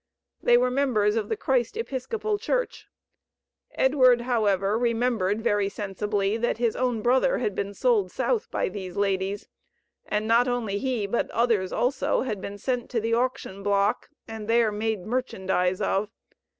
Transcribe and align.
They 0.41 0.57
were 0.57 0.71
members 0.71 1.15
of 1.15 1.29
the 1.29 1.37
Christ 1.37 1.77
Episcopal 1.77 2.39
Church. 2.39 2.87
Edward, 3.75 4.21
however, 4.21 4.75
remembered 4.75 5.43
very 5.43 5.69
sensibly 5.69 6.37
that 6.37 6.57
his 6.57 6.75
own 6.75 7.03
brother 7.03 7.37
had 7.37 7.53
been 7.53 7.75
sold 7.75 8.09
South 8.11 8.49
by 8.49 8.67
these 8.67 8.97
ladies; 8.97 9.47
and 10.07 10.27
not 10.27 10.47
only 10.47 10.79
he, 10.79 11.05
but 11.05 11.29
others 11.29 11.71
also, 11.71 12.23
had 12.23 12.41
been 12.41 12.57
sent 12.57 12.89
to 12.89 12.99
the 12.99 13.13
auction 13.13 13.61
block, 13.61 14.09
and 14.27 14.47
there 14.47 14.71
made 14.71 15.05
merchandise 15.05 15.81
of. 15.81 16.09